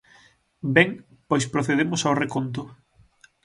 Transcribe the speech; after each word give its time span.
Ben, 0.75 0.89
pois 1.29 1.45
procedemos 1.53 2.01
ao 2.03 2.17
reconto. 2.23 2.61